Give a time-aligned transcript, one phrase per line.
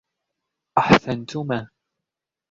[0.77, 1.69] أحسنتما.